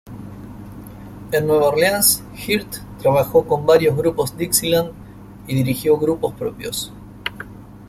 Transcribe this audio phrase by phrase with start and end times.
[1.31, 4.93] En Nueva Orleans Hirt trabajó con varios grupos Dixieland
[5.45, 6.91] y dirigió grupos propios.